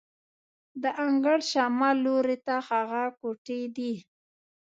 د 0.81 0.83
انګړ 1.05 1.39
شمال 1.51 1.95
لوري 2.05 2.37
ته 2.45 2.55
هغه 2.69 3.03
کوټې 3.19 3.61
دي. 3.75 3.93